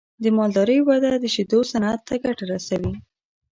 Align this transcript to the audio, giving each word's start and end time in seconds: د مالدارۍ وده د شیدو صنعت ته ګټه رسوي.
د 0.23 0.25
مالدارۍ 0.37 0.79
وده 0.83 1.11
د 1.17 1.25
شیدو 1.33 1.59
صنعت 1.71 1.99
ته 2.07 2.15
ګټه 2.23 2.43
رسوي. 2.51 2.93